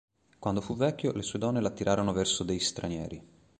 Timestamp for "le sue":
1.11-1.37